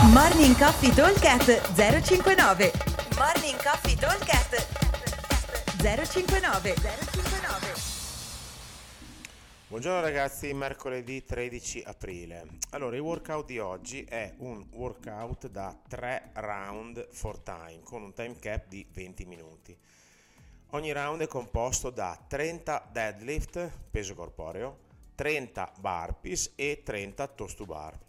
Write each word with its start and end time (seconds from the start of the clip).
Morning 0.00 0.56
Coffee 0.56 0.94
Talkcast 0.94 1.74
059 1.74 2.72
Morning 3.18 3.62
Coffee 3.62 3.94
Talkcast 3.94 4.66
059 5.76 6.74
059 6.74 7.74
Buongiorno 9.68 10.00
ragazzi, 10.00 10.54
mercoledì 10.54 11.22
13 11.22 11.82
aprile. 11.84 12.46
Allora, 12.70 12.96
il 12.96 13.02
workout 13.02 13.44
di 13.44 13.58
oggi 13.58 14.02
è 14.04 14.32
un 14.38 14.66
workout 14.72 15.48
da 15.48 15.78
3 15.86 16.30
round 16.32 17.08
for 17.12 17.38
time 17.40 17.80
con 17.84 18.02
un 18.02 18.14
time 18.14 18.36
cap 18.40 18.68
di 18.68 18.86
20 18.90 19.26
minuti. 19.26 19.76
Ogni 20.70 20.92
round 20.92 21.20
è 21.20 21.26
composto 21.26 21.90
da 21.90 22.18
30 22.26 22.88
deadlift, 22.90 23.70
peso 23.90 24.14
corporeo, 24.14 24.78
30 25.14 25.72
burpees 25.78 26.52
e 26.56 26.80
30 26.82 27.26
toast 27.26 27.56
to 27.58 27.66
bar. 27.66 28.08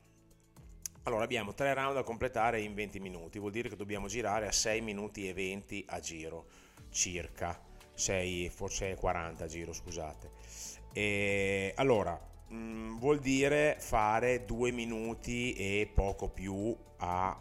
Allora 1.04 1.24
abbiamo 1.24 1.56
3 1.56 1.74
round 1.74 1.96
da 1.96 2.04
completare 2.04 2.62
in 2.62 2.76
20 2.76 3.00
minuti, 3.00 3.40
vuol 3.40 3.52
dire 3.52 3.70
che 3.70 3.76
dobbiamo 3.76 4.08
girare 4.08 4.48
a 4.48 4.52
6 4.52 4.82
minuti 4.82 5.28
e 5.28 5.34
20 5.34 5.86
a 5.88 6.00
giro, 6.00 6.46
circa, 6.92 7.60
6, 7.96 8.50
forse 8.50 8.94
40 8.94 9.44
a 9.44 9.48
giro, 9.48 9.74
scusate. 9.74 10.30
E 10.94 11.74
allora, 11.76 12.20
mh, 12.50 12.56
mm, 12.56 12.98
vuol 13.00 13.18
dire 13.18 13.78
fare 13.80 14.46
2 14.46 14.72
minuti 14.72 15.54
e 15.54 15.90
poco 15.92 16.30
più 16.30 16.76
a 16.98 17.36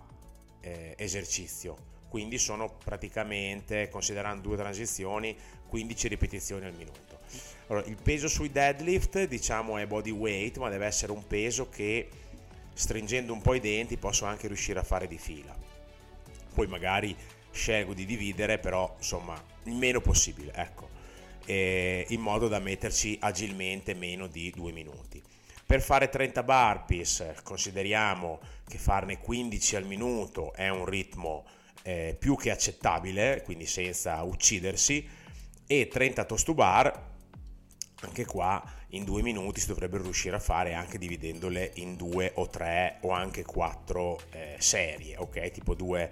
eh, 0.63 0.95
esercizio, 0.97 1.77
quindi 2.09 2.39
sono 2.39 2.79
praticamente, 2.83 3.91
considerando 3.91 4.49
due 4.49 4.57
transizioni, 4.57 5.37
15 5.69 6.09
ripetizioni 6.09 6.65
al 6.65 6.73
minuto. 6.73 7.19
Allora, 7.67 7.87
il 7.87 7.99
peso 8.03 8.27
sui 8.27 8.51
deadlift 8.51 9.27
diciamo 9.27 9.77
è 9.77 9.87
body 9.87 10.11
weight, 10.11 10.57
ma 10.57 10.71
deve 10.71 10.87
essere 10.87 11.13
un 11.13 11.27
peso 11.27 11.69
che 11.69 12.09
stringendo 12.73 13.33
un 13.33 13.43
po' 13.43 13.55
i 13.55 13.61
denti 13.61 13.97
posso 13.97 14.25
anche 14.25 14.47
riuscire 14.47 14.79
a 14.79 14.85
fare 14.85 15.07
di 15.07 15.19
fila. 15.19 15.57
Poi 16.55 16.67
magari 16.67 17.17
scelgo 17.51 17.95
di 17.95 18.07
dividere, 18.07 18.59
però 18.59 18.95
insomma 18.97 19.41
il 19.65 19.75
meno 19.75 20.01
possibile, 20.01 20.53
ecco, 20.55 20.89
in 21.47 22.21
modo 22.21 22.49
da 22.49 22.59
metterci 22.59 23.19
agilmente 23.21 23.95
meno 23.95 24.27
di 24.27 24.51
due 24.55 24.73
minuti. 24.73 25.23
Per 25.67 25.81
fare 25.83 26.09
30 26.09 26.43
burpees 26.43 27.33
consideriamo 27.43 28.41
che 28.69 28.79
farne 28.79 29.19
15 29.19 29.77
al 29.77 29.85
minuto 29.85 30.53
è 30.53 30.69
un 30.69 30.85
ritmo 30.85 31.45
eh, 31.83 32.17
più 32.19 32.37
che 32.37 32.51
accettabile, 32.51 33.43
quindi 33.45 33.67
senza 33.67 34.21
uccidersi, 34.23 35.09
e 35.67 35.87
30 35.87 36.25
toast 36.25 36.45
to 36.45 36.55
bar 36.55 37.09
anche 38.01 38.25
qua 38.25 38.63
in 38.91 39.05
due 39.05 39.23
minuti 39.23 39.61
si 39.61 39.67
dovrebbero 39.67 40.03
riuscire 40.03 40.37
a 40.37 40.41
fare 40.41 40.75
anche 40.75 40.99
dividendole 40.99 41.73
in 41.75 41.97
due 41.97 42.33
o 42.35 42.49
tre 42.49 42.97
o 43.01 43.11
anche 43.11 43.45
quattro 43.45 44.21
eh, 44.31 44.57
serie, 44.59 45.17
ok? 45.17 45.51
Tipo 45.51 45.75
2, 45.75 46.11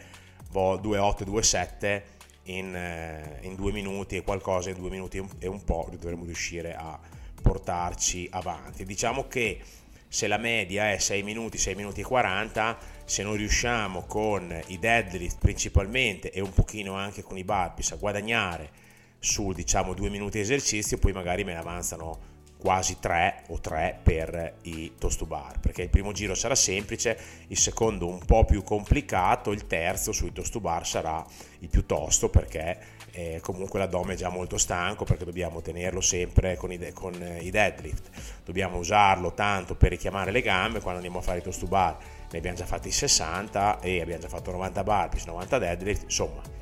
2 0.50 0.98
8 0.98 1.24
2 1.24 1.42
7 1.42 2.04
in, 2.44 3.54
due 3.56 3.72
minuti 3.72 4.16
e 4.16 4.22
qualcosa 4.22 4.70
in 4.70 4.76
due 4.76 4.90
minuti 4.90 5.22
e 5.38 5.46
un, 5.46 5.64
po' 5.64 5.88
dovremmo 5.98 6.24
riuscire 6.24 6.74
a 6.74 6.98
portarci 7.40 8.28
avanti. 8.30 8.84
Diciamo 8.84 9.26
che 9.26 9.60
se 10.08 10.26
la 10.26 10.38
media 10.38 10.90
è 10.90 10.98
6 10.98 11.22
minuti, 11.22 11.58
6 11.58 11.74
minuti 11.74 12.00
e 12.00 12.04
40, 12.04 12.78
se 13.04 13.22
non 13.22 13.36
riusciamo 13.36 14.04
con 14.04 14.58
i 14.68 14.78
deadlift 14.78 15.38
principalmente 15.38 16.30
e 16.30 16.40
un 16.40 16.52
pochino 16.52 16.94
anche 16.94 17.22
con 17.22 17.36
i 17.36 17.44
burpees 17.44 17.92
a 17.92 17.96
guadagnare 17.96 18.70
su 19.18 19.52
diciamo 19.52 19.94
due 19.94 20.10
minuti 20.10 20.38
di 20.38 20.44
esercizio, 20.44 20.98
poi 20.98 21.12
magari 21.12 21.44
me 21.44 21.52
ne 21.52 21.58
avanzano 21.58 22.36
quasi 22.58 22.98
tre 22.98 23.44
o 23.48 23.60
tre 23.60 23.98
per 24.02 24.56
i 24.62 24.94
toast 24.98 25.18
to 25.18 25.26
bar 25.26 25.60
perché 25.60 25.82
il 25.82 25.90
primo 25.90 26.10
giro 26.10 26.34
sarà 26.34 26.56
semplice 26.56 27.16
il 27.46 27.56
secondo 27.56 28.08
un 28.08 28.18
po' 28.18 28.44
più 28.44 28.64
complicato 28.64 29.52
il 29.52 29.68
terzo 29.68 30.10
sui 30.10 30.32
toast 30.32 30.52
to 30.52 30.60
bar 30.60 30.84
sarà 30.84 31.24
il 31.60 31.68
più 31.68 31.86
tosto 31.86 32.28
perché 32.28 32.96
eh, 33.12 33.38
comunque 33.40 33.78
l'addome 33.78 34.14
è 34.14 34.16
già 34.16 34.28
molto 34.28 34.58
stanco 34.58 35.04
perché 35.04 35.24
dobbiamo 35.24 35.60
tenerlo 35.62 36.00
sempre 36.00 36.56
con 36.56 36.72
i, 36.72 36.78
de- 36.78 36.92
con 36.92 37.14
eh, 37.14 37.38
i 37.42 37.50
deadlift. 37.50 38.10
Dobbiamo 38.44 38.78
usarlo 38.78 39.32
tanto 39.34 39.74
per 39.74 39.90
richiamare 39.90 40.30
le 40.30 40.42
gambe 40.42 40.80
quando 40.80 40.96
andiamo 40.96 41.18
a 41.18 41.22
fare 41.22 41.38
i 41.38 41.42
toast 41.42 41.60
to 41.60 41.66
bar 41.66 41.96
ne 42.30 42.38
abbiamo 42.38 42.56
già 42.56 42.66
fatti 42.66 42.90
60 42.90 43.80
e 43.80 44.00
abbiamo 44.00 44.20
già 44.20 44.28
fatto 44.28 44.50
90 44.50 44.84
bar 44.84 45.08
più 45.08 45.20
90 45.24 45.58
deadlift 45.58 46.02
insomma 46.02 46.57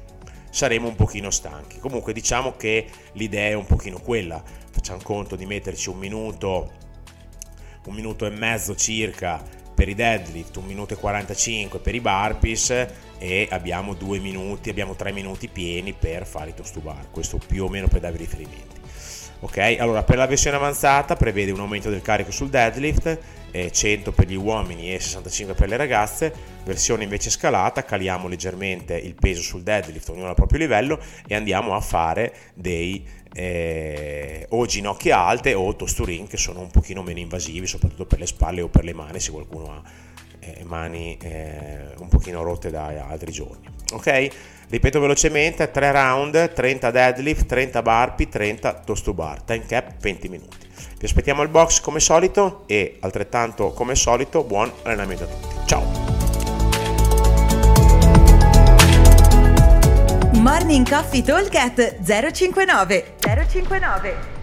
saremo 0.56 0.88
un 0.88 0.94
pochino 0.94 1.30
stanchi. 1.30 1.78
Comunque 1.78 2.14
diciamo 2.14 2.56
che 2.56 2.88
l'idea 3.12 3.50
è 3.50 3.52
un 3.52 3.66
pochino 3.66 4.00
quella, 4.00 4.42
facciamo 4.70 5.00
conto 5.02 5.36
di 5.36 5.44
metterci 5.44 5.90
un 5.90 5.98
minuto, 5.98 6.72
un 7.84 7.94
minuto 7.94 8.24
e 8.24 8.30
mezzo 8.30 8.74
circa 8.74 9.42
per 9.74 9.90
i 9.90 9.94
deadlift, 9.94 10.56
un 10.56 10.64
minuto 10.64 10.94
e 10.94 10.96
45 10.96 11.78
per 11.80 11.94
i 11.94 12.00
burpees 12.00 12.86
e 13.18 13.46
abbiamo 13.50 13.92
due 13.92 14.18
minuti, 14.18 14.70
abbiamo 14.70 14.96
tre 14.96 15.12
minuti 15.12 15.48
pieni 15.48 15.92
per 15.92 16.26
fare 16.26 16.50
i 16.50 16.54
toast 16.54 16.72
to 16.72 16.80
bar, 16.80 17.10
questo 17.10 17.36
più 17.36 17.64
o 17.64 17.68
meno 17.68 17.86
per 17.88 18.00
darvi 18.00 18.16
riferimenti. 18.16 18.80
Ok, 19.40 19.76
allora 19.78 20.02
per 20.02 20.16
la 20.16 20.26
versione 20.26 20.56
avanzata 20.56 21.14
prevede 21.14 21.50
un 21.50 21.60
aumento 21.60 21.90
del 21.90 22.00
carico 22.00 22.30
sul 22.30 22.48
deadlift, 22.48 23.18
100 23.70 24.12
per 24.12 24.26
gli 24.26 24.34
uomini 24.34 24.94
e 24.94 25.00
65 25.00 25.54
per 25.54 25.68
le 25.68 25.76
ragazze, 25.76 26.32
versione 26.64 27.04
invece 27.04 27.30
scalata, 27.30 27.84
caliamo 27.84 28.28
leggermente 28.28 28.96
il 28.96 29.14
peso 29.14 29.42
sul 29.42 29.62
deadlift, 29.62 30.08
ognuno 30.08 30.28
al 30.28 30.34
proprio 30.34 30.58
livello 30.58 30.98
e 31.26 31.34
andiamo 31.34 31.74
a 31.74 31.80
fare 31.80 32.34
dei 32.54 33.06
eh, 33.34 34.46
o 34.50 34.64
ginocchia 34.64 35.18
alte 35.18 35.52
o 35.52 35.76
tosturin 35.76 36.26
che 36.26 36.38
sono 36.38 36.60
un 36.60 36.70
pochino 36.70 37.02
meno 37.02 37.18
invasivi, 37.18 37.66
soprattutto 37.66 38.06
per 38.06 38.18
le 38.18 38.26
spalle 38.26 38.62
o 38.62 38.68
per 38.68 38.84
le 38.84 38.94
mani 38.94 39.20
se 39.20 39.30
qualcuno 39.30 39.70
ha 39.70 39.82
mani 40.64 41.16
eh, 41.20 41.94
un 41.98 42.08
pochino 42.08 42.42
rotte 42.42 42.70
da 42.70 43.06
altri 43.08 43.32
giorni. 43.32 43.68
Ok? 43.92 44.28
Ripeto 44.68 44.98
velocemente, 44.98 45.70
3 45.70 45.92
round, 45.92 46.52
30 46.52 46.90
deadlift, 46.90 47.46
30 47.46 47.82
burpee, 47.82 48.28
30 48.28 48.72
toast 48.84 49.04
to 49.04 49.14
bar, 49.14 49.42
time 49.42 49.64
cap 49.64 49.92
20 50.00 50.28
minuti. 50.28 50.56
Vi 50.98 51.04
aspettiamo 51.04 51.42
al 51.42 51.48
box 51.48 51.80
come 51.80 52.00
solito 52.00 52.64
e 52.66 52.96
altrettanto 53.00 53.70
come 53.70 53.94
solito 53.94 54.42
buon 54.42 54.72
allenamento 54.82 55.24
a 55.24 55.26
tutti. 55.26 55.66
Ciao! 55.66 56.14
Morning 60.40 60.88
Coffee 60.88 61.22
Talk 61.22 61.50
059 62.32 63.14
059 63.20 64.35